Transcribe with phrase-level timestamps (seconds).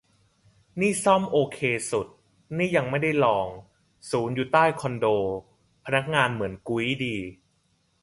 [0.79, 1.59] นี่ซ่อมโอเค
[1.91, 2.07] สุด
[2.57, 3.47] นี่ยังไม่ได้ลอง
[4.11, 5.07] ศูนย์อยู่ใต้คอนโด
[5.85, 7.17] พนักงานเหมือนกุ๊ยดี